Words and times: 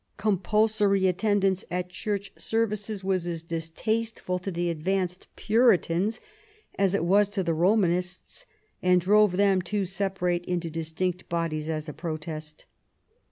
Compulsory 0.17 1.05
attendance 1.05 1.63
at 1.69 1.89
Church 1.91 2.31
services 2.35 3.03
was 3.03 3.27
as 3.27 3.43
distasteful 3.43 4.39
to 4.39 4.49
the 4.49 4.71
advanced 4.71 5.27
Puritans 5.35 6.19
as 6.73 6.95
it 6.95 7.05
was 7.05 7.29
to 7.29 7.43
the 7.43 7.53
Romanists, 7.53 8.47
and 8.81 8.99
drove 8.99 9.37
them 9.37 9.61
to 9.61 9.85
separate 9.85 10.43
into 10.45 10.71
distinct 10.71 11.29
bodies 11.29 11.69
as 11.69 11.87
a 11.87 11.93
protest. 11.93 12.65